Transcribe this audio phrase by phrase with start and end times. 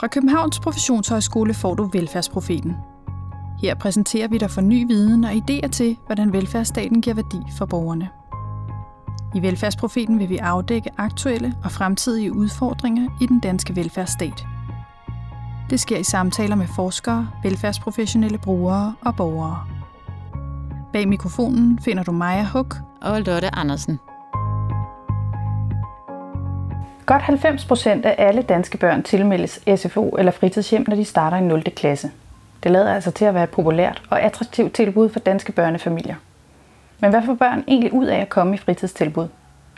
[0.00, 2.76] Fra Københavns Professionshøjskole får du Velfærdsprofeten.
[3.62, 7.66] Her præsenterer vi dig for ny viden og idéer til, hvordan velfærdsstaten giver værdi for
[7.66, 8.08] borgerne.
[9.34, 14.46] I Velfærdsprofeten vil vi afdække aktuelle og fremtidige udfordringer i den danske velfærdsstat.
[15.70, 19.66] Det sker i samtaler med forskere, velfærdsprofessionelle brugere og borgere.
[20.92, 23.98] Bag mikrofonen finder du Maja Huk og Lotte Andersen.
[27.10, 31.40] Godt 90 procent af alle danske børn tilmeldes SFO eller fritidshjem, når de starter i
[31.40, 31.62] 0.
[31.62, 32.10] klasse.
[32.62, 36.14] Det lader altså til at være et populært og attraktivt tilbud for danske børnefamilier.
[37.00, 39.28] Men hvad får børn egentlig ud af at komme i fritidstilbud?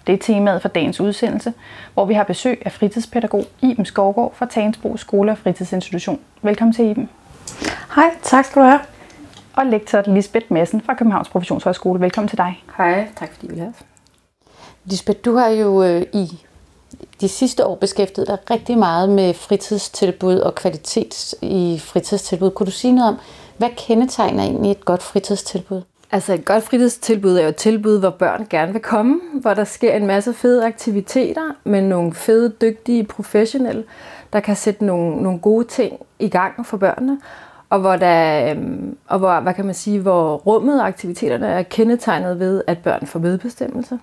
[0.07, 1.53] Det er temaet for dagens udsendelse,
[1.95, 6.21] hvor vi har besøg af fritidspædagog Iben Skovgaard fra Tagensbro Skole og Fritidsinstitution.
[6.43, 7.09] Velkommen til Iben.
[7.95, 8.81] Hej, tak skal du have.
[9.53, 12.01] Og lektor Lisbeth Madsen fra Københavns Professionshøjskole.
[12.01, 12.65] Velkommen til dig.
[12.77, 13.75] Hej, tak fordi vi have.
[14.85, 16.43] Lisbeth, du har jo øh, i
[17.23, 22.51] de sidste år beskæftiget dig rigtig meget med fritidstilbud og kvalitet i fritidstilbud.
[22.51, 23.19] Kunne du sige noget om,
[23.57, 25.83] hvad kendetegner egentlig et godt fritidstilbud?
[26.13, 29.65] Altså et godt fritidstilbud er jo et tilbud, hvor børn gerne vil komme, hvor der
[29.65, 33.85] sker en masse fede aktiviteter med nogle fede, dygtige professionelle,
[34.33, 37.19] der kan sætte nogle, nogle gode ting i gang for børnene,
[37.71, 41.63] og hvor der, øhm, og hvor, hvad kan man sige, hvor rummet og aktiviteterne er
[41.63, 43.99] kendetegnet ved, at børn får medbestemmelse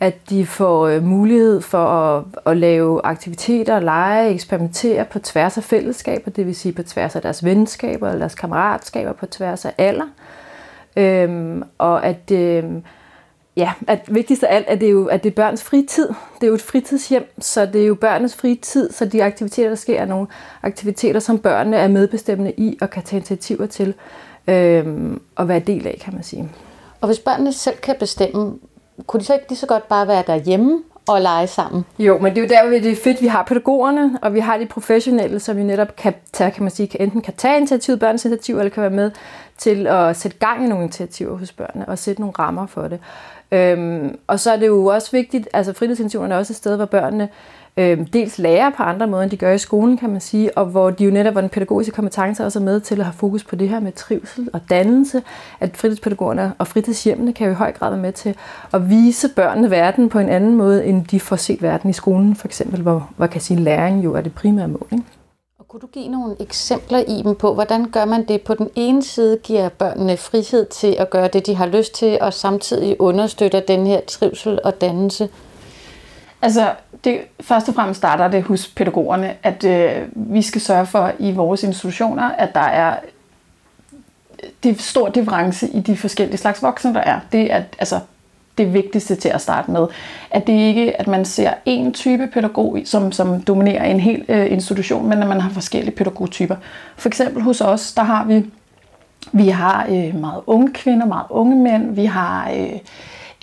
[0.00, 5.64] at de får øh, mulighed for at, at lave aktiviteter, lege, eksperimentere på tværs af
[5.64, 9.74] fællesskaber, det vil sige på tværs af deres venskaber eller deres kammeratskaber, på tværs af
[9.78, 10.06] alder.
[10.96, 12.82] Øhm, og at, øhm,
[13.56, 16.08] ja, at vigtigst af alt, at det, er jo, at det er børns fritid.
[16.08, 19.76] Det er jo et fritidshjem, så det er jo børnenes fritid, så de aktiviteter, der
[19.76, 20.26] sker, er nogle
[20.62, 23.94] aktiviteter, som børnene er medbestemmende i og kan tage initiativer til
[24.48, 26.48] øhm, og være del af, kan man sige.
[27.00, 28.58] Og hvis børnene selv kan bestemme,
[29.06, 31.84] kunne de så ikke lige så godt bare være derhjemme og lege sammen?
[31.98, 34.40] Jo, men det er jo der, hvor det er fedt, vi har pædagogerne, og vi
[34.40, 38.00] har de professionelle, som vi netop kan tage, kan man sige, enten kan tage initiativet,
[38.00, 39.10] børns initiativ, eller kan være med
[39.58, 43.00] til at sætte gang i nogle initiativer hos børnene, og sætte nogle rammer for det.
[43.52, 46.84] Øhm, og så er det jo også vigtigt, altså fritidsinstitutionerne er også et sted, hvor
[46.84, 47.28] børnene
[47.76, 50.66] øh, dels lærer på andre måder, end de gør i skolen, kan man sige, og
[50.66, 53.44] hvor de jo netop, hvor den pædagogiske kompetence også er med til at have fokus
[53.44, 55.22] på det her med trivsel og dannelse,
[55.60, 58.36] at fritidspædagogerne og fritidshjemmene kan jo i høj grad være med til
[58.72, 62.36] at vise børnene verden på en anden måde, end de får set verden i skolen,
[62.36, 64.88] for eksempel, hvor, hvor kan sige, læring jo er det primære mål.
[64.92, 65.04] Ikke?
[65.58, 68.42] Og kunne du give nogle eksempler i dem på, hvordan gør man det?
[68.42, 72.18] På den ene side giver børnene frihed til at gøre det, de har lyst til,
[72.20, 75.28] og samtidig understøtter den her trivsel og dannelse.
[76.46, 76.72] Altså,
[77.04, 81.32] det, først og fremmest starter det hos pædagogerne, at øh, vi skal sørge for i
[81.32, 82.96] vores institutioner, at der er
[84.62, 87.20] det er stor difference i de forskellige slags voksne, der er.
[87.32, 88.00] Det er altså
[88.58, 89.86] det vigtigste til at starte med.
[90.30, 94.52] At det ikke at man ser en type pædagog, som, som dominerer en hel øh,
[94.52, 96.56] institution, men at man har forskellige pædagogtyper.
[96.96, 98.44] For eksempel hos os, der har vi
[99.32, 102.78] vi har øh, meget unge kvinder, meget unge mænd, vi har øh,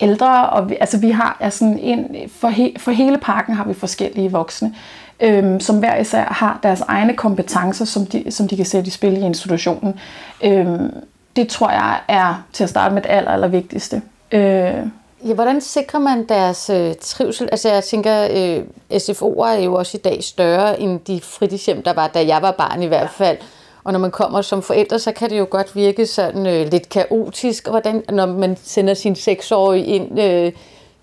[0.00, 3.74] ældre, og vi, altså vi har altså en, for, he, for hele parken har vi
[3.74, 4.74] forskellige voksne,
[5.20, 8.90] øhm, som hver især har deres egne kompetencer, som de, som de kan sætte i
[8.90, 10.00] spil i institutionen.
[10.44, 10.94] Øhm,
[11.36, 14.02] det tror jeg er til at starte med det aller, aller vigtigste.
[14.32, 14.86] Øh,
[15.26, 17.48] Ja, hvordan sikrer man deres øh, trivsel?
[17.52, 21.92] Altså jeg tænker, øh, SFO'er er jo også i dag større end de fritidshjem, der
[21.92, 23.38] var, da jeg var barn i hvert fald.
[23.40, 23.44] Ja.
[23.84, 26.88] Og når man kommer som forældre, så kan det jo godt virke sådan øh, lidt
[26.88, 30.52] kaotisk, hvordan, når man sender sin seksårige ind øh,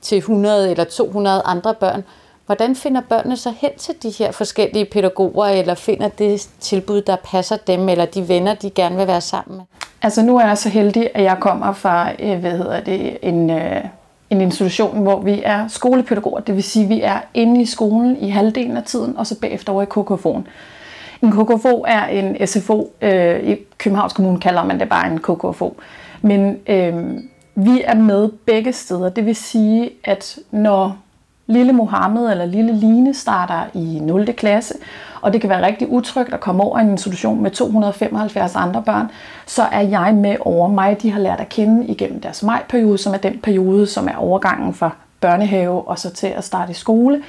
[0.02, 2.04] til 100 eller 200 andre børn.
[2.46, 7.16] Hvordan finder børnene så hen til de her forskellige pædagoger, eller finder det tilbud, der
[7.16, 9.66] passer dem, eller de venner, de gerne vil være sammen med?
[10.02, 13.50] Altså nu er jeg så heldig, at jeg kommer fra øh, hvad hedder det, en,
[13.50, 13.84] øh,
[14.30, 16.40] en institution, hvor vi er skolepædagoger.
[16.40, 19.40] Det vil sige, at vi er inde i skolen i halvdelen af tiden, og så
[19.40, 20.50] bagefter over i KKF'en.
[21.22, 22.94] En KKFO er en SFO.
[23.02, 25.78] Øh, I Københavns Kommune kalder man det bare en KKFO.
[26.22, 27.18] Men øh,
[27.56, 29.10] vi er med begge steder.
[29.10, 30.98] Det vil sige, at når
[31.48, 34.34] lille Mohammed eller lille Line starter i 0.
[34.34, 34.74] klasse,
[35.22, 39.08] og det kan være rigtig utrygt at komme over en institution med 275 andre børn,
[39.46, 41.02] så er jeg med over mig.
[41.02, 44.74] De har lært at kende igennem deres majperiode, som er den periode, som er overgangen
[44.74, 44.90] fra
[45.20, 47.24] børnehave og så til at starte i skole.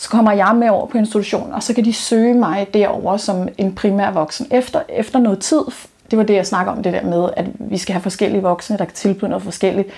[0.00, 3.48] Så kommer jeg med over på institutionen, og så kan de søge mig derover som
[3.58, 4.46] en primær voksen.
[4.50, 5.62] Efter, efter noget tid,
[6.10, 8.78] det var det, jeg snakker om, det der med, at vi skal have forskellige voksne,
[8.78, 9.88] der kan tilbyde noget forskelligt.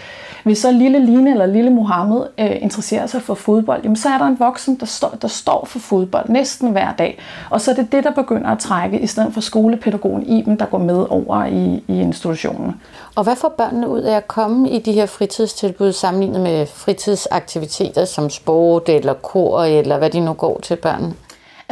[0.44, 4.18] Hvis så lille Line eller lille Mohammed øh, interesserer sig for fodbold, jamen så er
[4.18, 7.18] der en voksen, der står, der står for fodbold næsten hver dag.
[7.50, 10.66] Og så er det det, der begynder at trække, i stedet for skolepædagogen i der
[10.66, 12.80] går med over i, i institutionen.
[13.14, 18.04] Og hvad får børnene ud af at komme i de her fritidstilbud sammenlignet med fritidsaktiviteter
[18.04, 21.14] som sport eller kor, eller hvad de nu går til børn?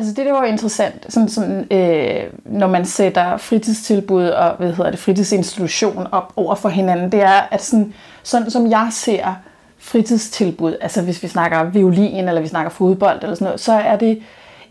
[0.00, 4.91] Altså det, der var interessant, sådan, sådan, øh, når man sætter fritidstilbud og hvad hedder
[4.91, 9.35] det, fritidsinstitution op over for hinanden, det er, at sådan, sådan som jeg ser
[9.79, 13.97] fritidstilbud, altså hvis vi snakker violin, eller vi snakker fodbold, eller sådan noget, så er
[13.97, 14.23] det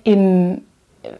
[0.05, 0.49] en,
[1.03, 1.11] jeg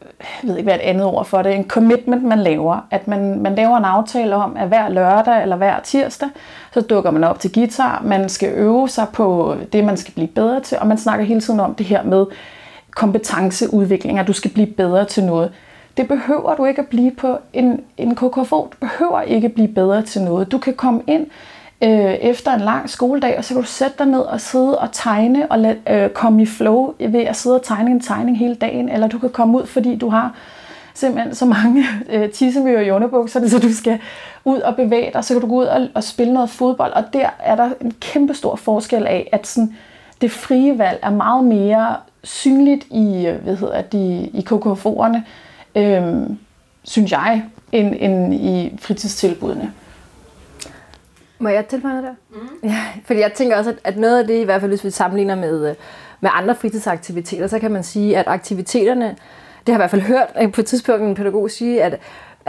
[0.44, 2.88] ved ikke hvad et andet ord for det, en commitment, man laver.
[2.91, 6.29] At man, man laver en aftale om, at hver lørdag eller hver tirsdag,
[6.73, 10.27] så dukker man op til guitar, man skal øve sig på det, man skal blive
[10.27, 12.25] bedre til, og man snakker hele tiden om det her med
[13.00, 15.51] kompetenceudvikling, at du skal blive bedre til noget.
[15.98, 18.68] Det behøver du ikke at blive på en, en KKFO.
[18.72, 20.51] Du behøver ikke at blive bedre til noget.
[20.51, 21.28] Du kan komme ind
[21.84, 24.90] øh, efter en lang skoledag, og så kan du sætte dig ned og sidde og
[24.92, 28.56] tegne og lad, øh, komme i flow ved at sidde og tegne en tegning hele
[28.56, 30.36] dagen, eller du kan komme ud, fordi du har
[30.94, 34.00] simpelthen så mange øh, tissemyrer i underbukserne, så du skal
[34.46, 37.04] ud og bevæge dig, så kan du gå ud og, og spille noget fodbold, og
[37.13, 39.75] der er der en kæmpe stor forskel af, at sådan,
[40.22, 45.18] det frie valg er meget mere synligt i, hvad hedder de, i KKF'erne,
[45.75, 46.30] øh,
[46.83, 49.74] synes jeg, end, end i fritidstilbudene.
[51.39, 52.39] Må jeg tilføje noget der?
[52.39, 52.69] Mm.
[52.69, 54.89] Ja, fordi jeg tænker også, at, at noget af det, i hvert fald hvis vi
[54.89, 55.75] sammenligner med, øh,
[56.21, 59.15] med andre fritidsaktiviteter, så kan man sige, at aktiviteterne, det
[59.68, 62.00] har jeg i hvert fald hørt på et tidspunkt en pædagog sige, at,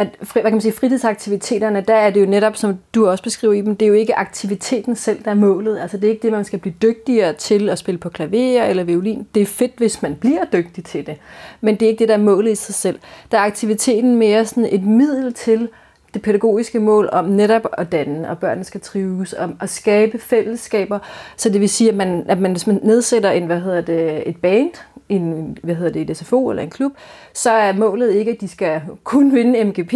[0.00, 3.54] at hvad kan man sige, fritidsaktiviteterne, der er det jo netop, som du også beskriver
[3.54, 5.78] i dem, det er jo ikke aktiviteten selv, der er målet.
[5.78, 8.84] Altså det er ikke det, man skal blive dygtigere til at spille på klaver eller
[8.84, 9.26] violin.
[9.34, 11.16] Det er fedt, hvis man bliver dygtig til det.
[11.60, 12.98] Men det er ikke det, der er målet i sig selv.
[13.32, 15.68] Der er aktiviteten mere sådan et middel til
[16.14, 20.98] det pædagogiske mål om netop at danne, og børnene skal trives, om at skabe fællesskaber.
[21.36, 24.28] Så det vil sige, at man, at man, hvis man nedsætter en, hvad hedder det,
[24.28, 24.70] et band,
[25.10, 26.92] en, hvad hedder det, et SFO eller en klub,
[27.34, 29.94] så er målet ikke, at de skal kun vinde MGP,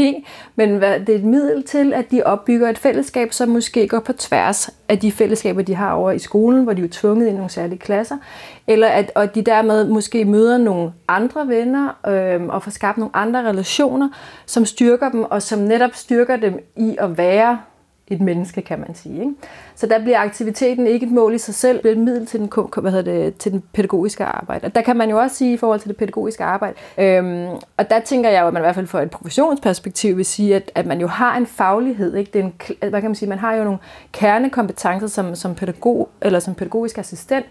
[0.57, 4.13] men det er et middel til, at de opbygger et fællesskab, som måske går på
[4.13, 7.51] tværs af de fællesskaber, de har over i skolen, hvor de er tvunget i nogle
[7.51, 8.17] særlige klasser,
[8.67, 13.17] eller at og de dermed måske møder nogle andre venner øh, og får skabt nogle
[13.17, 14.09] andre relationer,
[14.47, 17.59] som styrker dem, og som netop styrker dem i at være
[18.09, 19.21] et menneske, kan man sige.
[19.21, 19.33] Ikke?
[19.77, 22.41] Så der bliver aktiviteten ikke et mål i sig selv, det bliver et middel til
[22.41, 22.51] den,
[22.81, 24.65] hvad hedder det, til den pædagogiske arbejde.
[24.65, 27.91] Og der kan man jo også sige i forhold til det pædagogiske arbejde, øhm, og
[27.91, 30.73] der tænker jeg jo, at man i hvert fald fra et professionsperspektiv vil sige, at,
[30.75, 32.15] at man jo har en faglighed.
[32.15, 32.31] Ikke?
[32.33, 32.45] Det er
[32.83, 33.79] en, hvad kan man sige, man har jo nogle
[34.13, 37.47] kernekompetencer som, som pædagog eller som pædagogisk assistent,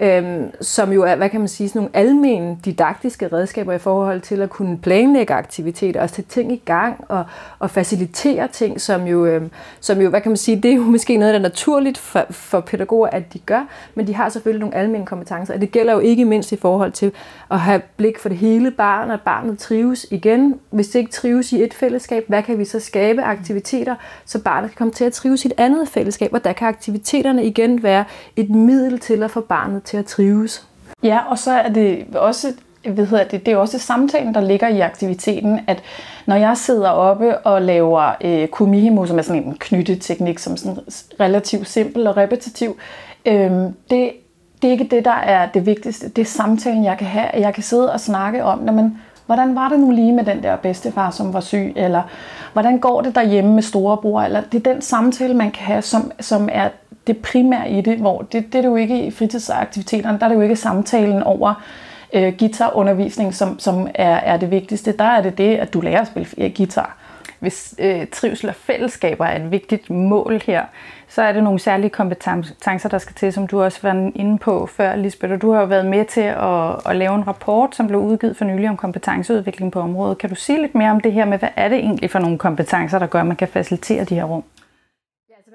[0.00, 4.20] øhm, som jo er, hvad kan man sige, sådan nogle almen didaktiske redskaber i forhold
[4.20, 7.24] til at kunne planlægge aktiviteter og sætte ting i gang og,
[7.58, 9.50] og facilitere ting, som jo, øhm,
[9.80, 12.26] som jo, hvad kan man sige, det er jo måske noget, der er naturligt for,
[12.30, 15.92] for pædagoger, at de gør, men de har selvfølgelig nogle almindelige kompetencer, og det gælder
[15.92, 17.12] jo ikke mindst i forhold til
[17.50, 20.60] at have blik for det hele barn, at barnet trives igen.
[20.70, 23.94] Hvis det ikke trives i et fællesskab, hvad kan vi så skabe aktiviteter,
[24.24, 27.44] så barnet kan komme til at trives i et andet fællesskab, og der kan aktiviteterne
[27.44, 28.04] igen være
[28.36, 30.66] et middel til at få barnet til at trives.
[31.02, 32.52] Ja, og så er det også
[32.90, 35.82] hvad hedder det, det er også samtalen, der ligger i aktiviteten, at
[36.26, 40.78] når jeg sidder oppe og laver øh, kumihimo, som er sådan en knytteteknik, som sådan
[41.20, 42.76] relativt simpel og repetitiv,
[43.26, 43.50] øh,
[43.90, 44.12] det,
[44.62, 46.08] det er ikke det, der er det vigtigste.
[46.08, 47.26] Det er samtalen, jeg kan have.
[47.26, 48.96] at Jeg kan sidde og snakke om, når man
[49.28, 52.02] hvordan var det nu lige med den der bedstefar, som var syg, eller
[52.52, 56.12] hvordan går det derhjemme med storebror, eller det er den samtale, man kan have, som,
[56.20, 56.68] som er
[57.06, 60.28] det primære i det, hvor det, det er det jo ikke i fritidsaktiviteterne, der er
[60.28, 61.54] det jo ikke samtalen over,
[62.12, 64.92] øh, guitarundervisning, som, som er, er det vigtigste.
[64.92, 66.96] Der er det det, at du lærer at spille guitar.
[67.38, 70.64] Hvis øh, trivsel og fællesskaber er et vigtigt mål her,
[71.08, 74.66] så er det nogle særlige kompetencer, der skal til, som du også var inde på
[74.66, 75.32] før, Lisbeth.
[75.32, 78.36] Og du har jo været med til at, at lave en rapport, som blev udgivet
[78.36, 80.18] for nylig om kompetenceudvikling på området.
[80.18, 82.38] Kan du sige lidt mere om det her med, hvad er det egentlig for nogle
[82.38, 84.44] kompetencer, der gør, at man kan facilitere de her rum?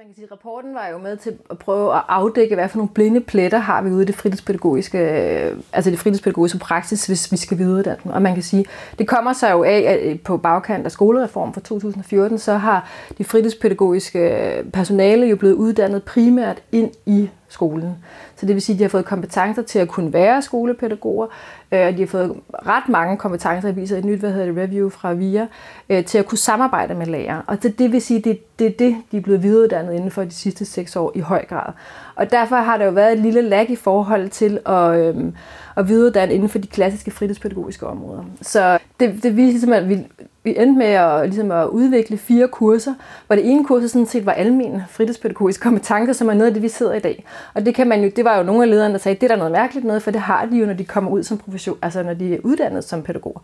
[0.03, 2.89] Man kan sige, rapporten var jo med til at prøve at afdække, hvad for nogle
[2.89, 7.37] blinde pletter har vi ude i det fritidspædagogiske, øh, altså det fritidspædagogiske praksis, hvis vi
[7.37, 8.65] skal videre Og man kan sige,
[8.99, 12.89] det kommer sig jo af, at øh, på bagkant af skolereformen fra 2014, så har
[13.17, 17.95] de fritidspædagogiske personale jo blevet uddannet primært ind i skolen.
[18.43, 21.27] Så det vil sige, at de har fået kompetencer til at kunne være skolepædagoger,
[21.71, 24.57] øh, og de har fået ret mange kompetencer, jeg viser et nyt, hvad hedder det,
[24.57, 25.47] review fra VIA,
[25.89, 27.41] øh, til at kunne samarbejde med lærere.
[27.47, 30.11] Og det, det vil sige, at det, det er det, de er blevet videreuddannet inden
[30.11, 31.73] for de sidste seks år i høj grad.
[32.15, 35.35] Og derfor har der jo været et lille lag i forhold til at, øhm,
[35.77, 38.23] at videreuddanne inden for de klassiske fritidspædagogiske områder.
[38.41, 42.47] Så det, det viser simpelthen, at vi, vi endte med at, ligesom at udvikle fire
[42.47, 42.93] kurser,
[43.27, 46.63] hvor det ene kursus sådan set var almen fritidspædagogisk kompetence, som er noget af det,
[46.63, 47.25] vi sidder i dag.
[47.53, 49.27] Og det kan man jo, det var jo nogle af lederne, der sagde, det er
[49.27, 51.77] der noget mærkeligt noget, for det har de jo, når de kommer ud som profession,
[51.81, 53.39] altså når de er uddannet som pædagoger.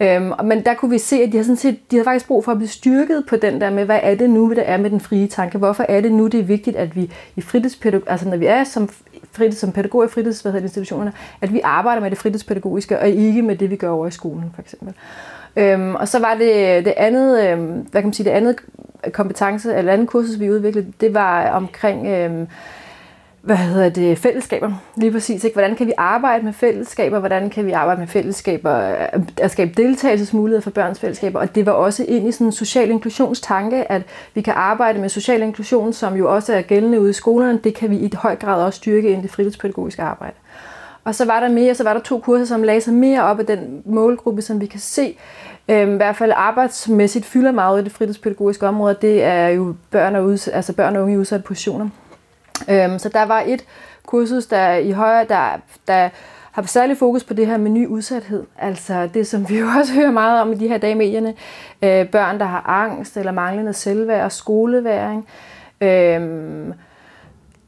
[0.00, 2.44] Øhm, men der kunne vi se, at de har, sådan set, de har faktisk brug
[2.44, 4.90] for at blive styrket på den der med, hvad er det nu, der er med
[4.90, 5.58] den frie tanke?
[5.58, 8.64] Hvorfor er det nu, det er vigtigt, at vi i fritidspædagog, altså når vi er
[8.64, 8.88] som
[9.32, 13.70] fritids, som pædagog i fritidsinstitutionerne, at vi arbejder med det fritidspædagogiske, og ikke med det,
[13.70, 14.94] vi gør over i skolen, for eksempel.
[15.56, 18.56] Øhm, og så var det det andet, øhm, hvad kan man sige, det andet
[19.12, 22.46] kompetence, eller andet kursus, vi udviklede, det var omkring øhm,
[23.46, 24.72] hvad hedder det, fællesskaber.
[24.96, 25.44] Lige præcis.
[25.44, 25.54] Ikke?
[25.54, 27.18] Hvordan kan vi arbejde med fællesskaber?
[27.18, 28.74] Hvordan kan vi arbejde med fællesskaber?
[28.74, 31.40] Øh, at skabe deltagelsesmuligheder for børns fællesskaber.
[31.40, 34.02] Og det var også ind i sådan en social inklusionstanke, at
[34.34, 37.60] vi kan arbejde med social inklusion, som jo også er gældende ude i skolerne.
[37.64, 40.34] Det kan vi i høj grad også styrke ind i det fritidspædagogiske arbejde.
[41.06, 43.38] Og så var der mere, så var der to kurser, som lagde sig mere op
[43.38, 45.16] af den målgruppe, som vi kan se,
[45.68, 48.96] øhm, i hvert fald arbejdsmæssigt fylder meget i det fritidspædagogiske område.
[49.02, 51.88] Det er jo børn og, uds- altså børn og unge i udsatte positioner.
[52.68, 53.64] Øhm, så der var et
[54.06, 56.08] kursus, der i højere, der, der
[56.52, 58.44] har særlig fokus på det her med ny udsathed.
[58.58, 61.34] Altså det, som vi jo også hører meget om i de her dage i medierne.
[61.82, 65.26] Øh, børn, der har angst eller manglende selvværd og skoleværing.
[65.80, 66.20] Øh,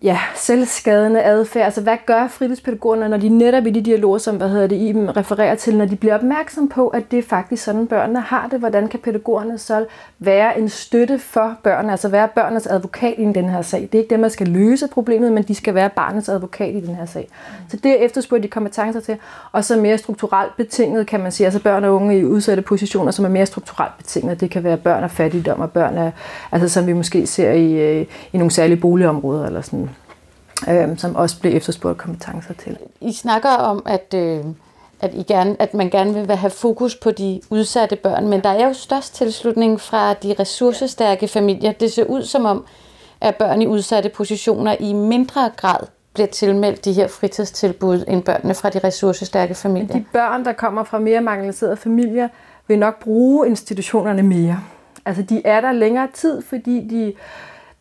[0.02, 1.64] ja, selvskadende adfærd.
[1.64, 4.92] Altså, hvad gør fritidspædagogerne, når de netop i de dialoger, som hvad hedder det, I
[4.96, 8.58] refererer til, når de bliver opmærksom på, at det er faktisk sådan, børnene har det,
[8.58, 9.86] hvordan kan pædagogerne så
[10.18, 13.80] være en støtte for børnene, altså være børnenes advokat i den her sag.
[13.80, 16.80] Det er ikke dem, der skal løse problemet, men de skal være barnets advokat i
[16.80, 17.28] den her sag.
[17.68, 19.16] Så det er efterspurgt de kompetencer til,
[19.52, 23.10] og så mere strukturelt betinget, kan man sige, altså børn og unge i udsatte positioner,
[23.10, 24.40] som er mere strukturelt betinget.
[24.40, 26.12] Det kan være børn af fattigdom og børn af,
[26.52, 29.87] altså som vi måske ser i, øh, i nogle særlige boligområder eller sådan
[30.68, 32.78] øh, som også blev efterspurgt kompetencer til.
[33.00, 34.44] I snakker om, at, øh,
[35.00, 38.50] at, I gerne, at man gerne vil have fokus på de udsatte børn, men der
[38.50, 41.72] er jo størst tilslutning fra de ressourcestærke familier.
[41.72, 42.64] Det ser ud som om,
[43.20, 48.54] at børn i udsatte positioner i mindre grad bliver tilmeldt de her fritidstilbud end børnene
[48.54, 49.92] fra de ressourcestærke familier.
[49.92, 52.28] De børn, der kommer fra mere marginaliserede familier,
[52.68, 54.60] vil nok bruge institutionerne mere.
[55.06, 57.12] Altså de er der længere tid, fordi de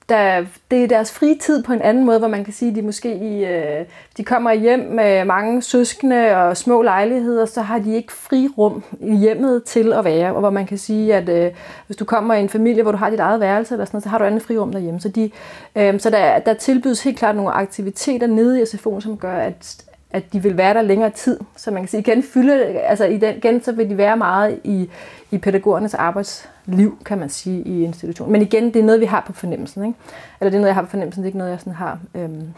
[0.09, 2.81] der, det er deres fritid på en anden måde, hvor man kan sige, at de
[2.81, 3.85] måske i, øh,
[4.17, 8.83] de kommer hjem med mange søskende og små lejligheder, så har de ikke fri rum
[8.99, 11.51] i hjemmet til at være, og hvor man kan sige, at øh,
[11.87, 14.03] hvis du kommer i en familie, hvor du har dit eget værelse, eller sådan noget,
[14.03, 14.99] så har du andet frirum derhjemme.
[14.99, 15.31] Så, de,
[15.75, 19.83] øh, så der, der tilbydes helt klart nogle aktiviteter nede i SFO'en, som gør, at,
[20.11, 21.39] at de vil være der længere tid.
[21.55, 24.89] Så man kan sige, igen, fylde, altså igen, så vil de være meget i,
[25.31, 28.31] i pædagogernes arbejdsliv, kan man sige, i institutionen.
[28.31, 29.85] Men igen, det er noget, vi har på fornemmelsen.
[29.85, 29.99] Ikke?
[30.41, 31.99] Eller det er noget, jeg har på fornemmelsen, det er ikke noget, jeg sådan har.
[32.15, 32.53] Øhm.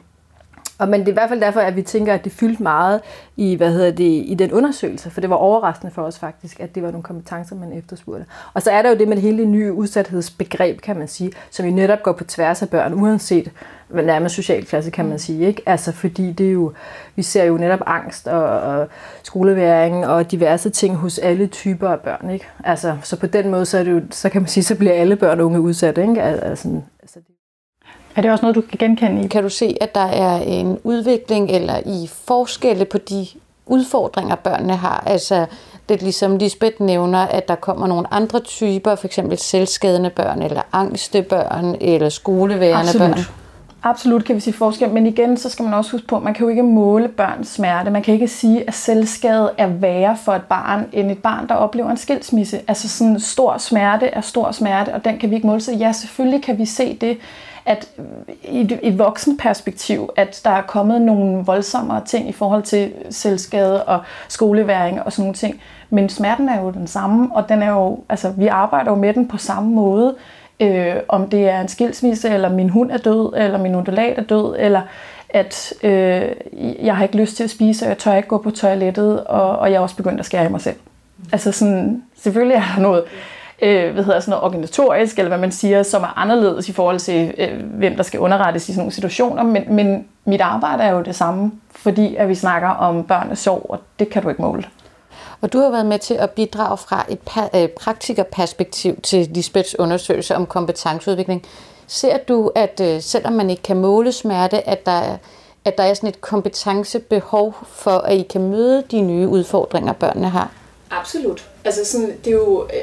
[0.80, 3.02] Og, men det er i hvert fald derfor, at vi tænker, at det fyldte meget
[3.38, 6.76] i, hvad hedder det, i den undersøgelse, for det var overraskende for os faktisk, at
[6.76, 8.26] det var nogle kompetencer, man efterspurgte.
[8.54, 11.66] Og så er der jo det med hele det nye udsatthedsbegreb, kan man sige, som
[11.66, 13.52] jo netop går på tværs af børn, uanset
[13.90, 15.20] nærmest social klasse, kan man mm.
[15.20, 15.48] sige.
[15.48, 15.62] Ikke?
[15.66, 16.74] Altså, fordi det er jo,
[17.16, 18.88] vi ser jo netop angst og, og
[19.24, 22.30] skoleværing og diverse ting hos alle typer af børn.
[22.30, 22.48] Ikke?
[22.64, 24.94] Altså, så på den måde, så, er det jo, så kan man sige, så bliver
[24.94, 25.98] alle børn og unge udsat.
[25.98, 26.22] Ikke?
[26.22, 26.82] Altså,
[28.20, 29.28] er det også noget, du kan genkende i?
[29.28, 33.28] Kan du se, at der er en udvikling eller i forskelle på de
[33.66, 35.04] udfordringer, børnene har?
[35.06, 35.46] Altså,
[35.90, 39.20] det er ligesom Lisbeth nævner, at der kommer nogle andre typer, f.eks.
[39.36, 43.10] selvskadende børn, eller angste børn, eller skoleværende Absolut.
[43.10, 43.20] børn.
[43.84, 46.34] Absolut kan vi sige forskel, men igen, så skal man også huske på, at man
[46.34, 47.92] kan jo ikke måle børns smerte.
[47.92, 51.56] Man kan ikke sige, at selvskade er værre for et barn, end et barn, der
[51.56, 52.60] oplever en skilsmisse.
[52.68, 55.62] Altså sådan stor smerte er stor smerte, og den kan vi ikke måle.
[55.62, 57.18] Så ja, selvfølgelig kan vi se det,
[57.70, 57.90] at
[58.44, 63.84] i et, et voksenperspektiv, at der er kommet nogle voldsommere ting i forhold til selvskade
[63.84, 65.62] og skoleværing og sådan nogle ting.
[65.90, 69.14] Men smerten er jo den samme, og den er jo, altså, vi arbejder jo med
[69.14, 70.16] den på samme måde
[70.60, 74.24] øh, om det er en skilsmisse, eller min hund er død, eller min undulat er
[74.24, 74.82] død, eller
[75.30, 76.22] at øh,
[76.86, 79.60] jeg har ikke lyst til at spise, og jeg tør ikke gå på toilettet, og,
[79.60, 80.76] og jeg er også begyndt at skære i mig selv.
[81.32, 83.04] Altså sådan, selvfølgelig er der noget,
[83.62, 87.00] øh, hvad hedder sådan noget organisatorisk, eller hvad man siger, som er anderledes i forhold
[87.00, 90.92] til, øh, hvem der skal underrettes i sådan nogle situationer, men, men mit arbejde er
[90.92, 94.42] jo det samme, fordi at vi snakker om børnenes sorg, og det kan du ikke
[94.42, 94.64] måle.
[95.42, 97.20] Og du har været med til at bidrage fra et
[97.56, 101.46] øh, praktikerperspektiv til Lisbeths undersøgelse om kompetenceudvikling.
[101.88, 105.18] Ser du, at øh, selvom man ikke kan måle smerte, at der,
[105.66, 110.30] at der er sådan et kompetencebehov for, at I kan møde de nye udfordringer, børnene
[110.30, 110.52] har?
[110.92, 111.50] Absolut.
[111.66, 112.82] Altså sådan, det er jo, øh,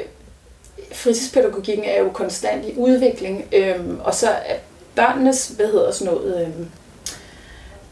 [0.91, 4.55] fritidspædagogikken er jo konstant i udvikling, øhm, og så er
[4.95, 6.69] børnenes, hvad hedder sådan noget, øhm,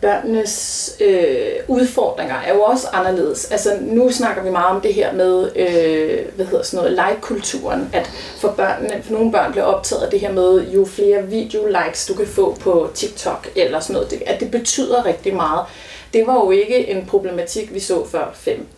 [0.01, 3.51] børnenes øh, udfordringer er jo også anderledes.
[3.51, 7.89] Altså nu snakker vi meget om det her med, øh, hvad hedder sådan noget, like-kulturen,
[7.93, 12.05] at for børnene, for nogle børn bliver optaget af det her med, jo flere video-likes
[12.07, 15.65] du kan få på TikTok eller sådan noget, det, at det betyder rigtig meget.
[16.13, 18.33] Det var jo ikke en problematik, vi så for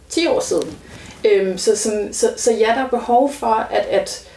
[0.10, 0.78] 5-10 år siden.
[1.26, 4.28] Øhm, så, sådan, så, så ja, der er behov for, at, at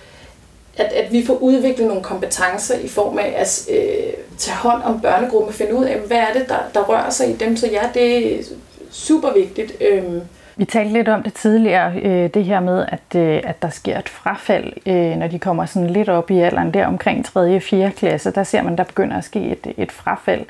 [0.81, 5.01] at, at vi får udviklet nogle kompetencer i form af at øh, tage hånd om
[5.01, 7.57] børnegruppen og finde ud af, hvad er det, der, der rører sig i dem.
[7.57, 8.43] Så ja, det er
[8.91, 9.73] super vigtigt.
[9.91, 10.21] Øhm.
[10.57, 13.99] Vi talte lidt om det tidligere, øh, det her med, at, øh, at der sker
[13.99, 17.57] et frafald, øh, når de kommer sådan lidt op i alderen, der omkring 3.
[17.57, 17.91] og 4.
[17.91, 20.45] klasse, der ser man, der begynder at ske et, et frafald,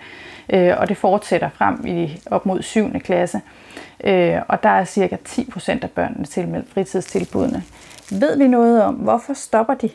[0.52, 3.00] øh, og det fortsætter frem i op mod 7.
[3.00, 3.37] klasse.
[3.37, 3.60] Øh,
[4.49, 7.62] og der er cirka 10 procent af børnene tilmeldt fritidstilbudene.
[8.11, 9.91] Ved vi noget om, hvorfor stopper de?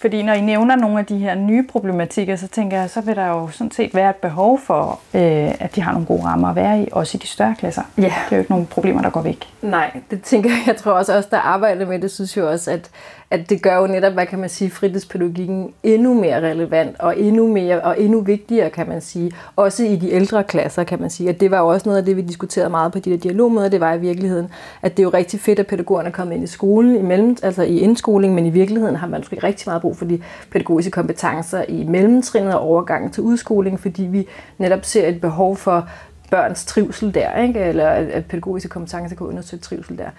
[0.00, 3.16] Fordi når I nævner nogle af de her nye problematikker, så tænker jeg, så vil
[3.16, 6.48] der jo sådan set være et behov for, øh, at de har nogle gode rammer
[6.48, 7.82] at være i, også i de større klasser.
[7.98, 8.02] Ja.
[8.02, 9.44] Det er jo ikke nogle problemer, der går væk.
[9.62, 10.62] Nej, det tænker jeg.
[10.66, 12.90] Jeg tror også, at os, der arbejder med det, synes jo også, at,
[13.30, 17.46] at det gør jo netop, hvad kan man sige, fritidspædagogikken endnu mere relevant og endnu
[17.52, 19.32] mere og endnu vigtigere, kan man sige.
[19.56, 21.28] Også i de ældre klasser, kan man sige.
[21.28, 23.68] At det var jo også noget af det, vi diskuterede meget på de der dialogmøder,
[23.68, 24.48] det var i virkeligheden,
[24.82, 27.36] at det er jo rigtig fedt, at pædagogerne er kommet ind i skolen, i mellem,
[27.42, 30.90] altså i indskoling, men i virkeligheden har man måske rigtig meget brug for de pædagogiske
[30.90, 34.26] kompetencer i mellemtrinnet og overgangen til udskoling, fordi vi
[34.58, 35.88] netop ser et behov for
[36.30, 37.60] børns trivsel der, ikke?
[37.60, 40.10] eller at pædagogiske kompetencer kan undersøge trivsel der.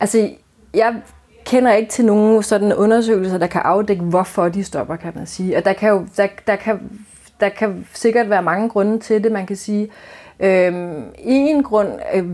[0.00, 0.30] Altså,
[0.74, 0.94] jeg
[1.46, 5.56] kender ikke til nogen sådan undersøgelser, der kan afdække, hvorfor de stopper, kan man sige.
[5.56, 6.80] Og der kan jo der, der kan,
[7.40, 9.32] der kan sikkert være mange grunde til det.
[9.32, 9.88] Man kan sige,
[10.40, 12.24] øhm, en grund øh,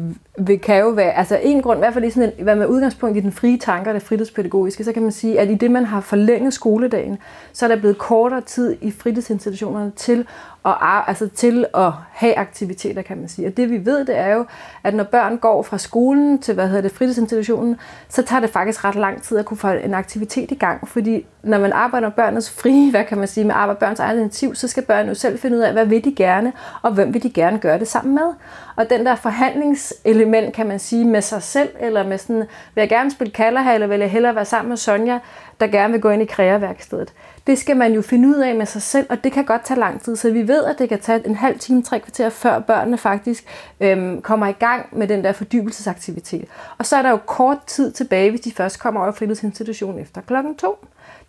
[0.62, 3.16] kan jo være, altså en grund, i hvert fald i sådan en, hvad med udgangspunkt
[3.16, 6.00] i den frie tanker, det fritidspædagogiske, så kan man sige, at i det, man har
[6.00, 7.18] forlænget skoledagen,
[7.52, 10.26] så er der blevet kortere tid i fritidsinstitutionerne til
[10.62, 13.48] og altså til at have aktiviteter, kan man sige.
[13.48, 14.44] Og det vi ved, det er jo,
[14.84, 17.76] at når børn går fra skolen til, hvad hedder det, fritidsinstitutionen,
[18.08, 20.88] så tager det faktisk ret lang tid at kunne få en aktivitet i gang.
[20.88, 24.20] Fordi når man arbejder med børnenes frie, hvad kan man sige, med arbejder børns eget
[24.20, 27.14] initiativ, så skal børnene jo selv finde ud af, hvad vil de gerne, og hvem
[27.14, 28.34] vil de gerne gøre det sammen med.
[28.76, 32.88] Og den der forhandlingselement, kan man sige, med sig selv, eller med sådan, vil jeg
[32.88, 35.18] gerne spille kalderhal, eller vil jeg hellere være sammen med Sonja,
[35.60, 37.12] der gerne vil gå ind i kreaværkstedet
[37.46, 39.80] det skal man jo finde ud af med sig selv, og det kan godt tage
[39.80, 40.16] lang tid.
[40.16, 43.44] Så vi ved, at det kan tage en halv time, tre kvarter, før børnene faktisk
[43.80, 46.44] øhm, kommer i gang med den der fordybelsesaktivitet.
[46.78, 50.00] Og så er der jo kort tid tilbage, hvis de først kommer over i fritidsinstitutionen
[50.02, 50.78] efter klokken to,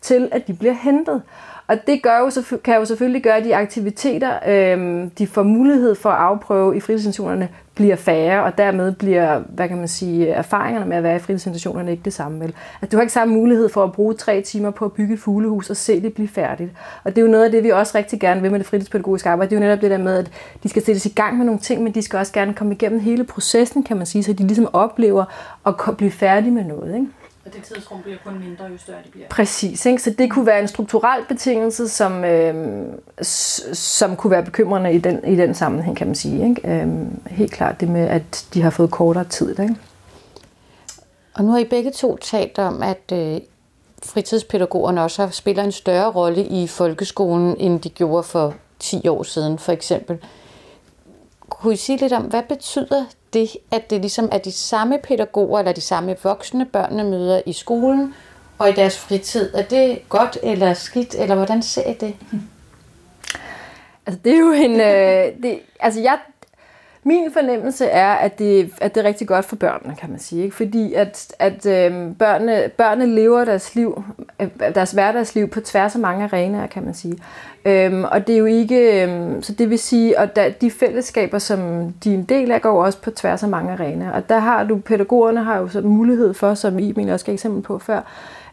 [0.03, 1.21] til at de bliver hentet.
[1.67, 5.95] Og det gør jo, kan jo selvfølgelig gøre, at de aktiviteter, øh, de får mulighed
[5.95, 10.85] for at afprøve i fritidsinstitutionerne, bliver færre, og dermed bliver, hvad kan man sige, erfaringerne
[10.85, 12.39] med at være i fritidsinstitutionerne ikke det samme.
[12.39, 12.53] Vel?
[12.81, 15.19] At du har ikke samme mulighed for at bruge tre timer på at bygge et
[15.19, 16.71] fuglehus og se det blive færdigt.
[17.03, 19.29] Og det er jo noget af det, vi også rigtig gerne vil med det fritidspædagogiske
[19.29, 19.49] arbejde.
[19.49, 20.31] Det er jo netop det der med, at
[20.63, 22.99] de skal sættes i gang med nogle ting, men de skal også gerne komme igennem
[22.99, 25.25] hele processen, kan man sige, så de ligesom oplever
[25.65, 26.95] at blive færdige med noget.
[26.95, 27.07] Ikke?
[27.45, 29.27] Og det tidsrum bliver kun mindre, jo større det bliver.
[29.27, 29.85] Præcis.
[29.85, 30.03] Ikke?
[30.03, 32.85] Så det kunne være en strukturel betingelse, som, øh,
[33.73, 36.49] som kunne være bekymrende i den, i den sammenhæng, kan man sige.
[36.49, 36.81] Ikke?
[36.81, 36.87] Øh,
[37.27, 39.59] helt klart det med, at de har fået kortere tid.
[39.59, 39.75] Ikke?
[41.33, 43.41] Og nu har I begge to talt om, at øh,
[44.03, 49.23] fritidspædagogerne også har, spiller en større rolle i folkeskolen, end de gjorde for 10 år
[49.23, 50.17] siden, for eksempel.
[51.49, 55.59] Kunne I sige lidt om, hvad betyder det, at det ligesom er de samme pædagoger
[55.59, 58.13] eller de samme voksne børnene møder i skolen
[58.57, 59.49] og i deres fritid?
[59.53, 62.15] Er det godt eller skidt, eller hvordan ser I det?
[64.05, 64.71] Altså, det er jo en...
[64.71, 66.17] Øh, det, altså, jeg,
[67.03, 70.43] min fornemmelse er, at det, at det er rigtig godt for børnene, kan man sige.
[70.43, 70.55] Ikke?
[70.55, 74.03] Fordi at, at øh, børnene, børnene lever deres liv,
[74.39, 77.17] øh, deres hverdagsliv på tværs af mange arenaer, kan man sige.
[77.65, 81.37] Øhm, og det er jo ikke, øhm, så det vil sige, at der, de fællesskaber,
[81.37, 84.11] som de er en del af, går også på tværs af mange arenaer.
[84.11, 87.33] Og der har du, pædagogerne har jo så mulighed for, som I mener også gav
[87.33, 88.01] eksempel på før,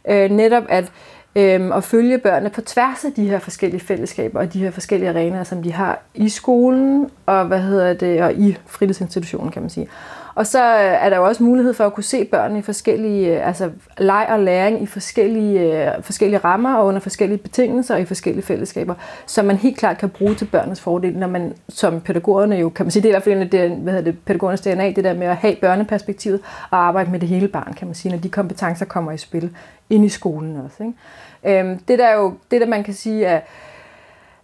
[0.08, 0.92] øh, netop at
[1.36, 5.10] øhm, og følge børnene på tværs af de her forskellige fællesskaber og de her forskellige
[5.10, 9.70] arenaer, som de har i skolen og hvad hedder det og i fritidsinstitutionen, kan man
[9.70, 9.88] sige.
[10.34, 13.36] Og så øh, er der jo også mulighed for at kunne se børnene i forskellige,
[13.36, 18.00] øh, altså leg og læring i forskellige, øh, forskellige rammer og under forskellige betingelser og
[18.00, 18.94] i forskellige fællesskaber,
[19.26, 22.86] som man helt klart kan bruge til børnenes fordel, når man som pædagogerne jo, kan
[22.86, 25.14] man sige, det er i hvert fald det, hvad hedder det, pædagogernes DNA, det der
[25.14, 26.40] med at have børneperspektivet
[26.70, 29.56] og arbejde med det hele barn, kan man sige, når de kompetencer kommer i spil
[29.90, 30.82] ind i skolen også.
[30.82, 31.60] Ikke?
[31.60, 33.40] Øhm, det der jo, det der man kan sige er,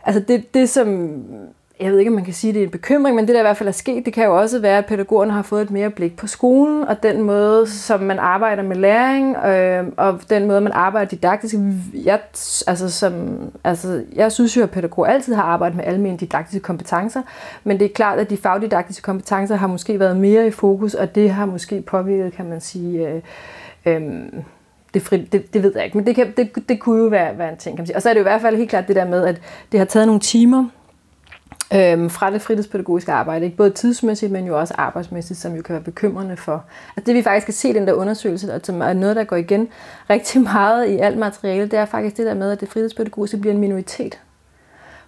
[0.04, 1.18] altså det, det som
[1.80, 3.40] jeg ved ikke, om man kan sige, at det er en bekymring, men det der
[3.40, 5.70] i hvert fald er sket, det kan jo også være, at pædagogerne har fået et
[5.70, 10.46] mere blik på skolen, og den måde, som man arbejder med læring, øh, og den
[10.46, 11.54] måde, man arbejder didaktisk.
[11.94, 12.20] Jeg,
[12.66, 17.22] altså, som, altså, jeg synes jo, at pædagoger altid har arbejdet med almindelige didaktiske kompetencer,
[17.64, 21.14] men det er klart, at de fagdidaktiske kompetencer har måske været mere i fokus, og
[21.14, 23.22] det har måske påvirket, kan man sige, øh,
[23.86, 24.02] øh,
[24.94, 27.38] det, fri, det, det ved jeg ikke, men det, kan, det, det kunne jo være,
[27.38, 27.96] være en ting, kan man sige.
[27.96, 29.40] Og så er det jo i hvert fald helt klart det der med, at
[29.72, 30.64] det har taget nogle timer
[31.74, 33.44] øhm, fra det fritidspædagogiske arbejde.
[33.44, 36.64] Ikke både tidsmæssigt, men jo også arbejdsmæssigt, som jo kan være bekymrende for.
[36.96, 39.24] Altså det vi faktisk kan se i den der undersøgelse, og som er noget, der
[39.24, 39.68] går igen
[40.10, 43.54] rigtig meget i alt materiale, det er faktisk det der med, at det fritidspædagogiske bliver
[43.54, 44.20] en minoritet.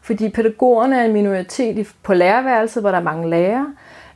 [0.01, 3.67] Fordi pædagogerne er en minoritet på lærerværelset, hvor der er mange lærere.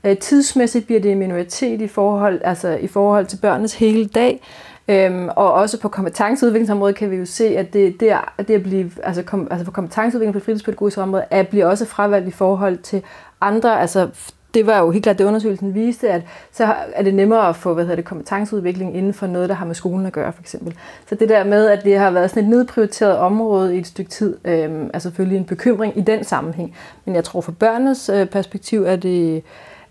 [0.04, 4.42] Øh, tidsmæssigt bliver det en minoritet i forhold, altså i forhold til børnenes hele dag.
[4.88, 8.62] Øhm, og også på kompetenceudviklingsområdet kan vi jo se, at det, det, er, det at
[8.62, 12.78] blive, altså, kom, altså på kompetenceudvikling på fritidspædagogisk område, at bliver også fravalgt i forhold
[12.78, 13.02] til
[13.40, 14.08] andre, altså
[14.54, 17.74] det var jo helt klart, det undersøgelsen viste, at så er det nemmere at få
[17.74, 20.74] hvad hedder det, kompetenceudvikling inden for noget, der har med skolen at gøre, for eksempel.
[21.08, 24.10] Så det der med, at det har været sådan et nedprioriteret område i et stykke
[24.10, 26.76] tid, øh, er selvfølgelig en bekymring i den sammenhæng.
[27.04, 29.42] Men jeg tror, for børnenes øh, perspektiv er det,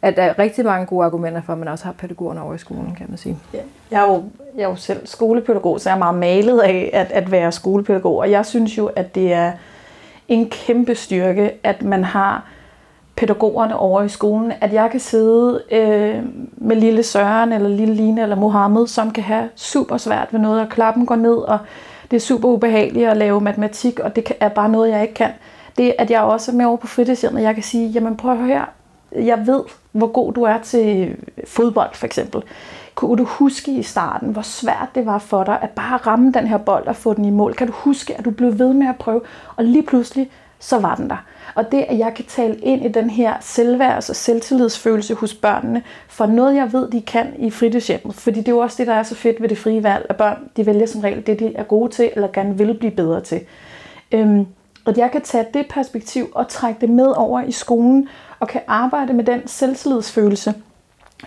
[0.02, 2.58] at der er rigtig mange gode argumenter for, at man også har pædagogerne over i
[2.58, 3.38] skolen, kan man sige.
[3.54, 3.60] Ja.
[3.92, 4.24] Jeg, er jo,
[4.58, 8.18] jeg er jo selv skolepædagog, så jeg er meget malet af at, at være skolepædagog,
[8.18, 9.52] og jeg synes jo, at det er
[10.28, 12.46] en kæmpe styrke, at man har
[13.16, 16.24] pædagogerne over i skolen, at jeg kan sidde øh,
[16.58, 20.62] med lille Søren, eller lille Line, eller Mohammed, som kan have super svært ved noget,
[20.62, 21.58] og klappen går ned, og
[22.12, 25.32] det er super ubehageligt at lave matematik, og det er bare noget, jeg ikke kan.
[25.78, 28.38] Det, at jeg også er med over på fritidshjemmet, jeg kan sige, jamen prøv at
[28.38, 28.66] høre her,
[29.26, 31.16] jeg ved, hvor god du er til
[31.48, 32.44] fodbold for eksempel.
[32.96, 36.48] Kunne du huske i starten, hvor svært det var for dig at bare ramme den
[36.48, 37.54] her bold og få den i mål?
[37.54, 39.22] Kan du huske, at du blev ved med at prøve,
[39.56, 41.26] og lige pludselig, så var den der.
[41.56, 45.84] Og det, at jeg kan tale ind i den her selvværds- og selvtillidsfølelse hos børnene,
[46.08, 48.16] for noget, jeg ved, de kan i fritidshjemmet.
[48.16, 50.18] Fordi det er jo også det, der er så fedt ved det frie valg, at
[50.18, 53.22] børn de vælger som regel det, de er gode til, eller gerne vil blive bedre
[53.22, 53.42] til.
[54.12, 54.46] Øhm,
[54.86, 58.62] og jeg kan tage det perspektiv og trække det med over i skolen, og kan
[58.68, 60.54] arbejde med den selvtillidsfølelse,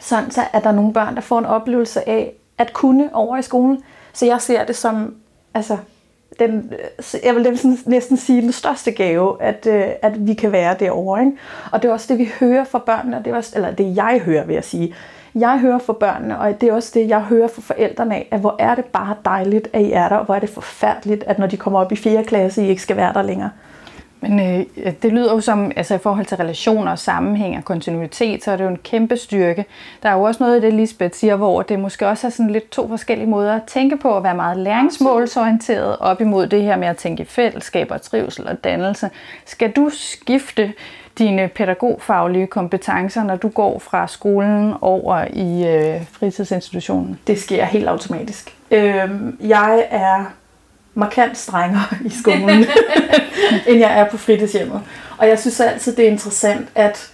[0.00, 3.36] sådan så at der er nogle børn, der får en oplevelse af at kunne over
[3.36, 3.82] i skolen.
[4.12, 5.14] Så jeg ser det som,
[5.54, 5.76] altså,
[6.38, 6.72] den,
[7.24, 11.20] jeg vil næsten sige den største gave, at, øh, at vi kan være derovre.
[11.20, 11.36] Ikke?
[11.72, 14.20] Og det er også det, vi hører fra børnene, det er også, eller det jeg
[14.24, 14.94] hører, vil jeg sige.
[15.34, 18.40] Jeg hører fra børnene, og det er også det, jeg hører fra forældrene af, at
[18.40, 21.38] hvor er det bare dejligt, at I er der, og hvor er det forfærdeligt, at
[21.38, 22.24] når de kommer op i 4.
[22.24, 23.50] klasse, I ikke skal være der længere.
[24.28, 28.44] Men øh, det lyder jo som, altså i forhold til relationer og sammenhæng og kontinuitet,
[28.44, 29.64] så er det jo en kæmpe styrke.
[30.02, 32.50] Der er jo også noget i det, Lisbeth siger, hvor det måske også er sådan
[32.50, 36.76] lidt to forskellige måder at tænke på, at være meget læringsmålsorienteret op imod det her
[36.76, 39.10] med at tænke i fællesskab og trivsel og dannelse.
[39.44, 40.72] Skal du skifte
[41.18, 47.18] dine pædagogfaglige kompetencer, når du går fra skolen over i øh, fritidsinstitutionen?
[47.26, 48.56] Det sker helt automatisk.
[48.70, 50.24] Øh, jeg er
[50.94, 52.50] markant strengere i skolen,
[53.68, 54.80] end jeg er på fritidshjemmet.
[55.18, 57.10] Og jeg synes altid, det er interessant, at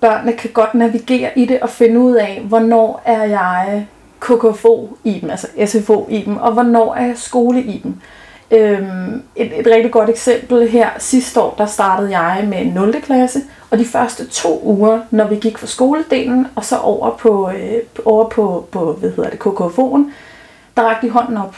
[0.00, 3.86] børnene kan godt navigere i det og finde ud af, hvornår er jeg
[4.20, 8.00] KKFO i dem, altså SFO i dem, og hvornår er jeg skole i dem.
[8.50, 13.02] Øhm, et, et rigtig godt eksempel her, sidste år, der startede jeg med 0.
[13.02, 17.50] klasse, og de første to uger, når vi gik fra skoledelen, og så over på,
[17.50, 20.10] øh, over på, på hvad hedder det, KKFO'en,
[20.76, 21.56] der rakte de hånden op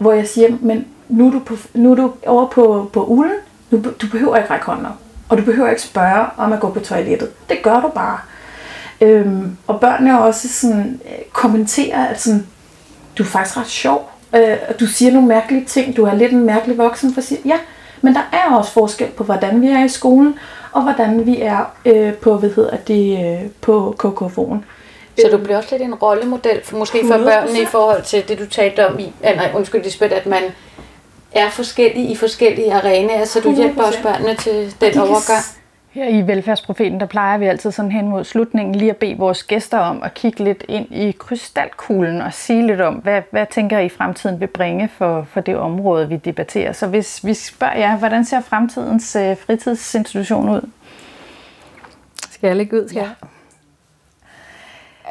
[0.00, 3.32] hvor jeg siger, men nu er du, på, nu er du over på, på ulen,
[3.70, 4.96] nu, du behøver ikke række hånden op,
[5.28, 7.48] og du behøver ikke spørge om at gå på toilettet.
[7.48, 8.18] Det gør du bare.
[9.00, 12.46] Øhm, og børnene også sådan, øh, kommenterer, at sådan,
[13.18, 16.46] du er faktisk ret sjov, øh, du siger nogle mærkelige ting, du er lidt en
[16.46, 17.58] mærkelig voksen, for at sige, ja,
[18.00, 20.38] men der er også forskel på, hvordan vi er i skolen,
[20.72, 24.56] og hvordan vi er øh, på, hvad hedder det, øh, på KKF'en.
[25.20, 28.38] Så du bliver også lidt en rollemodel, for måske for børnene i forhold til det,
[28.38, 30.42] du talte om i, nej, undskyld Lisbeth, at man
[31.32, 33.56] er forskellig i forskellige arenaer, så du 100%.
[33.56, 35.44] hjælper også børnene til den overgang.
[35.92, 39.44] Her i Velfærdsprofeten, der plejer vi altid sådan hen mod slutningen lige at bede vores
[39.44, 43.78] gæster om at kigge lidt ind i krystalkuglen og sige lidt om, hvad, hvad tænker
[43.78, 46.72] I fremtiden vil bringe for, for det område, vi debatterer.
[46.72, 50.68] Så hvis vi spørger jer, hvordan ser fremtidens øh, fritidsinstitution ud?
[52.30, 52.88] Skal jeg lægge ud?
[52.88, 53.28] Skal ja jeg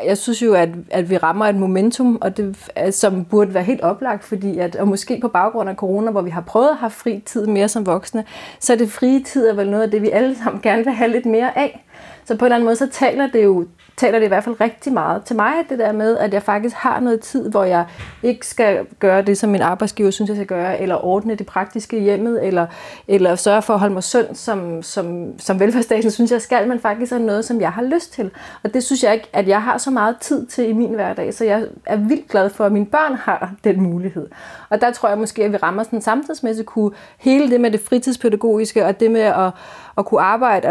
[0.06, 3.64] jeg synes jo, at, at vi rammer et momentum, og det, øh, som burde være
[3.64, 6.78] helt oplagt, fordi at, og måske på baggrund af corona, hvor vi har prøvet at
[6.78, 8.26] have fri tid mere som voksne,
[8.60, 10.94] så er det frie tid er vel noget af det, vi alle sammen gerne vil
[10.94, 11.86] have lidt mere af.
[12.26, 13.66] Så på en eller anden måde, så taler det jo
[14.00, 16.76] taler det i hvert fald rigtig meget til mig, det der med, at jeg faktisk
[16.76, 17.86] har noget tid, hvor jeg
[18.24, 22.00] ikke skal gøre det, som min arbejdsgiver synes, jeg skal gøre, eller ordne det praktiske
[22.00, 22.68] hjemmet, eller,
[23.08, 26.80] eller sørge for at holde mig sund, som, som, som velfærdsstaten synes, jeg skal, men
[26.80, 28.32] faktisk er noget, som jeg har lyst til.
[28.64, 31.34] Og det synes jeg ikke, at jeg har så meget tid til i min hverdag,
[31.34, 34.28] så jeg er vildt glad for, at mine børn har den mulighed.
[34.70, 37.80] Og der tror jeg måske, at vi rammer sådan samtidsmæssigt kunne hele det med det
[37.80, 39.52] fritidspædagogiske, og det med at,
[39.98, 40.68] at kunne arbejde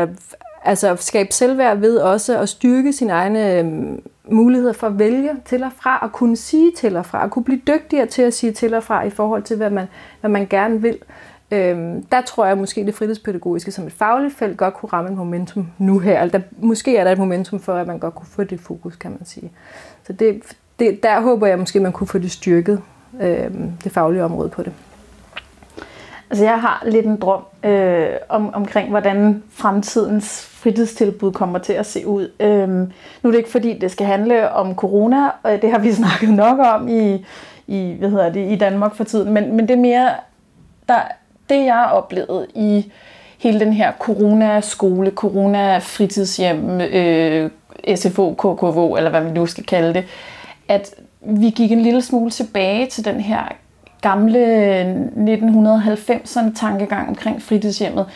[0.65, 5.65] altså skabe selvværd ved også at styrke sine egne øhm, muligheder for at vælge til
[5.65, 8.53] og fra, og kunne sige til og fra, og kunne blive dygtigere til at sige
[8.53, 9.87] til og fra i forhold til, hvad man,
[10.21, 10.99] hvad man gerne vil.
[11.51, 15.17] Øhm, der tror jeg måske, det fritidspædagogiske som et fagligt felt godt kunne ramme et
[15.17, 16.21] momentum nu her.
[16.21, 18.97] Altså, der, måske er der et momentum for, at man godt kunne få det fokus,
[18.97, 19.53] kan man sige.
[20.07, 20.43] Så det,
[20.79, 22.83] det, der håber jeg måske, man kunne få det styrket,
[23.23, 24.73] øhm, det faglige område på det.
[26.31, 31.87] Altså jeg har lidt en drøm øh, om, omkring, hvordan fremtidens fritidstilbud kommer til at
[31.87, 32.31] se ud.
[32.41, 32.89] Øh, nu
[33.25, 36.59] er det ikke fordi, det skal handle om corona, og det har vi snakket nok
[36.59, 37.27] om i,
[37.67, 40.11] i, hvad hedder det, i Danmark for tiden, men, men det er mere,
[40.89, 41.01] der,
[41.49, 42.93] det jeg har oplevet i
[43.39, 47.51] hele den her corona-skole, corona-fritidshjem, øh,
[47.97, 50.05] SFO, KKV, eller hvad vi nu skal kalde det,
[50.69, 53.43] at vi gik en lille smule tilbage til den her
[54.01, 54.83] gamle
[55.17, 58.07] 1990'erne tankegang omkring fritidshjemmet,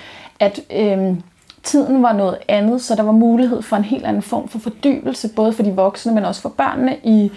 [0.41, 1.17] at øh,
[1.63, 5.29] tiden var noget andet, så der var mulighed for en helt anden form for fordybelse,
[5.29, 7.33] både for de voksne, men også for børnene i,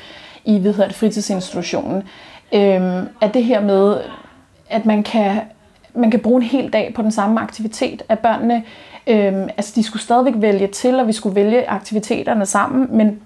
[0.45, 2.03] i hvad hedder det, fritidsinstitutionen.
[2.53, 3.97] Øhm, at det her med,
[4.69, 5.41] at man kan,
[5.93, 8.63] man kan bruge en hel dag på den samme aktivitet, at børnene,
[9.07, 13.19] øhm, altså de skulle stadigvæk vælge til, og vi skulle vælge aktiviteterne sammen, men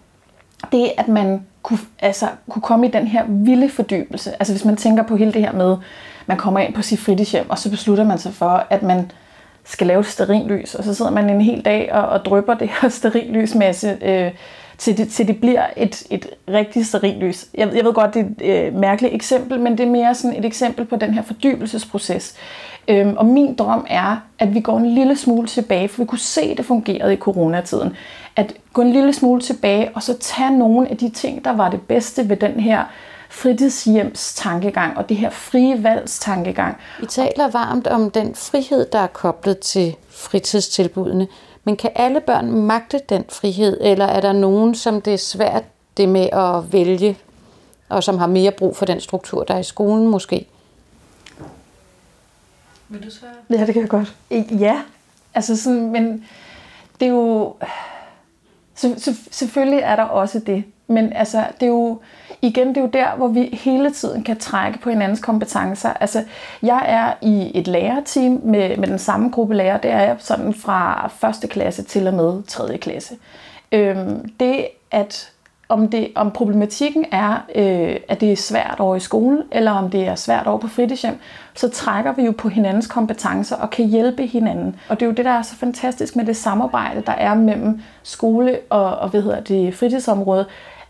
[0.72, 4.32] det, at man kunne, altså, kunne komme i den her vilde fordybelse.
[4.32, 5.78] Altså hvis man tænker på hele det her med,
[6.26, 9.12] man kommer ind på sit fritidshjem, og så beslutter man sig for, at man
[9.64, 12.70] skal lave et sterillys, og så sidder man en hel dag og, og drypper det
[12.82, 14.32] her sterillysmasse, øh,
[14.78, 17.46] til, det, til det bliver et, et rigtigt sterillys.
[17.54, 20.38] Jeg, jeg ved godt, det er et øh, mærkeligt eksempel, men det er mere sådan
[20.38, 22.36] et eksempel på den her fordybelsesproces.
[22.90, 26.20] Øhm, og min drøm er, at vi går en lille smule tilbage, for vi kunne
[26.20, 27.96] se, at det fungerede i coronatiden
[28.36, 31.70] at gå en lille smule tilbage og så tage nogle af de ting, der var
[31.70, 32.84] det bedste ved den her
[33.30, 36.78] fritidshjems tankegang og det her frie valgs tankegang.
[37.00, 41.28] Vi taler varmt om den frihed, der er koblet til fritidstilbudene.
[41.64, 45.64] Men kan alle børn magte den frihed, eller er der nogen, som det er svært
[45.98, 47.18] det med at vælge,
[47.90, 50.48] og som har mere brug for den struktur, der er i skolen måske?
[52.90, 53.32] Vil du svare?
[53.50, 54.16] Ja, det kan jeg godt.
[54.60, 54.82] Ja,
[55.34, 56.26] altså sådan, men
[57.00, 57.56] det er jo
[58.80, 60.64] så, så, selvfølgelig er der også det.
[60.88, 62.00] Men altså, det er jo,
[62.42, 65.94] igen, det er jo der, hvor vi hele tiden kan trække på hinandens kompetencer.
[65.94, 66.24] Altså,
[66.62, 69.80] jeg er i et lærerteam med, med den samme gruppe lærere.
[69.84, 73.16] Det er jeg sådan fra første klasse til og med tredje klasse.
[73.72, 75.32] Øhm, det, at
[75.70, 79.90] om, det, om problematikken er, øh, at det er svært over i skolen, eller om
[79.90, 81.20] det er svært over på fritidshjem,
[81.56, 84.76] så trækker vi jo på hinandens kompetencer og kan hjælpe hinanden.
[84.90, 87.82] Og det er jo det, der er så fantastisk med det samarbejde, der er mellem
[88.04, 90.46] skole og, og hvad hedder det, fritidsområde,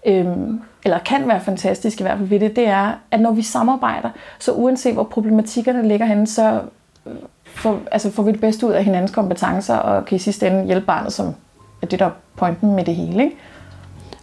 [0.06, 3.42] øhm, eller kan være fantastisk i hvert fald ved det, det er, at når vi
[3.42, 6.62] samarbejder, så uanset hvor problematikkerne ligger henne, så
[7.06, 7.14] øh,
[7.46, 10.66] får, altså får vi det bedste ud af hinandens kompetencer, og kan i sidste ende
[10.66, 11.36] hjælpe barnet, som
[11.82, 13.24] er det, der er pointen med det hele.
[13.24, 13.38] Ikke?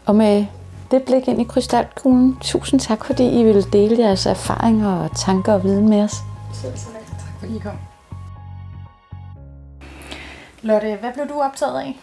[0.07, 0.47] Og med
[0.91, 5.53] det blik ind i krystalkuglen, tusind tak, fordi I ville dele jeres erfaringer og tanker
[5.53, 6.15] og viden med os.
[6.55, 7.73] Selv Tak fordi I kom.
[10.63, 12.01] Lotte, hvad blev du optaget af?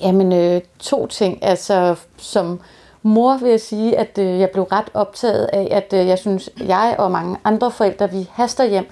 [0.00, 1.44] Jamen, øh, to ting.
[1.44, 2.60] Altså, som
[3.02, 6.50] mor vil jeg sige, at øh, jeg blev ret optaget af, at øh, jeg synes,
[6.58, 8.86] jeg og mange andre forældre, vi haster hjem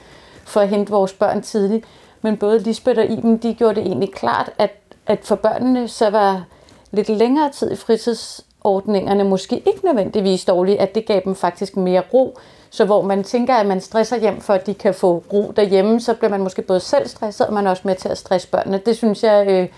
[0.44, 1.84] for at hente vores børn tidligt.
[2.22, 4.70] Men både Lisbeth og Iben, de gjorde det egentlig klart, at,
[5.06, 6.44] at for børnene, så var
[6.92, 11.76] lidt længere tid i fritids ordningerne måske ikke nødvendigvis dårlige, at det gav dem faktisk
[11.76, 12.38] mere ro.
[12.70, 16.00] Så hvor man tænker, at man stresser hjem, for at de kan få ro derhjemme,
[16.00, 18.48] så bliver man måske både selv stresset, og man er også med til at stresse
[18.48, 18.80] børnene.
[18.86, 19.68] Det synes jeg øh,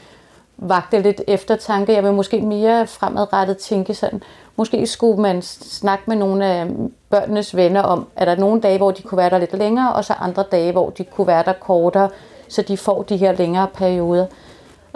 [0.57, 1.93] vagte lidt eftertanke.
[1.93, 4.23] Jeg vil måske mere fremadrettet tænke sådan,
[4.57, 6.67] måske skulle man snakke med nogle af
[7.11, 9.93] børnenes venner om, at der er nogle dage, hvor de kunne være der lidt længere,
[9.93, 12.09] og så andre dage, hvor de kunne være der kortere,
[12.49, 14.27] så de får de her længere perioder.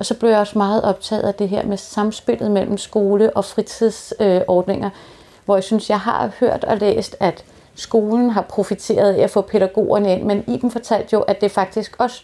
[0.01, 3.45] Og så blev jeg også meget optaget af det her med samspillet mellem skole og
[3.45, 4.97] fritidsordninger, øh,
[5.45, 9.41] hvor jeg synes, jeg har hørt og læst, at skolen har profiteret af at få
[9.41, 12.23] pædagogerne ind, men Iben fortalte jo, at det faktisk også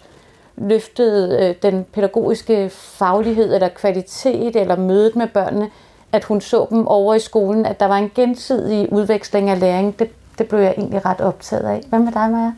[0.57, 5.71] løftede øh, den pædagogiske faglighed eller kvalitet eller mødet med børnene,
[6.12, 9.99] at hun så dem over i skolen, at der var en gensidig udveksling af læring.
[9.99, 11.81] Det, det blev jeg egentlig ret optaget af.
[11.89, 12.53] Hvad med dig, Maja?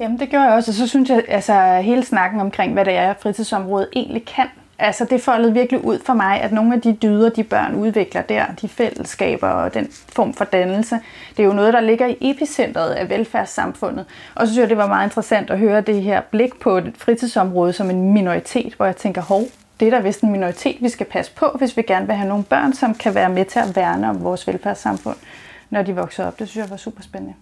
[0.00, 2.94] Jamen det gjorde jeg også, og så synes jeg, altså hele snakken omkring, hvad det
[2.94, 4.46] er, fritidsområdet egentlig kan.
[4.78, 8.22] Altså det foldede virkelig ud for mig, at nogle af de dyder, de børn udvikler
[8.22, 10.98] der, de fællesskaber og den form for dannelse,
[11.36, 14.04] det er jo noget, der ligger i epicentret af velfærdssamfundet.
[14.34, 16.94] Og så synes jeg, det var meget interessant at høre det her blik på et
[16.98, 19.42] fritidsområde som en minoritet, hvor jeg tænker, hov,
[19.80, 22.28] det er da vist en minoritet, vi skal passe på, hvis vi gerne vil have
[22.28, 25.16] nogle børn, som kan være med til at værne om vores velfærdssamfund,
[25.70, 26.38] når de vokser op.
[26.38, 27.34] Det synes jeg var super spændende.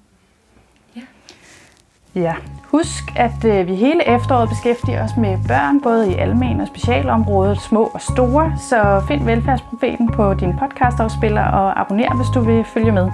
[2.14, 2.34] Ja,
[2.70, 7.60] husk, at øh, vi hele efteråret beskæftiger os med børn, både i almen og specialområdet,
[7.60, 8.54] små og store.
[8.58, 13.10] Så find Velfærdsprofeten på din podcastafspiller og abonner, hvis du vil følge med.